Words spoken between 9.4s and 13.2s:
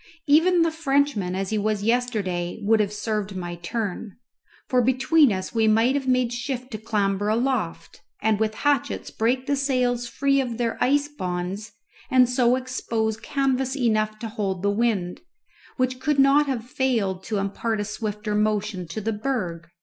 the sails free of their ice bonds, and so expose